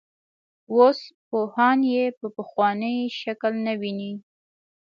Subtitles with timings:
[0.73, 4.11] اوس پوهان یې په پخواني شکل نه ویني.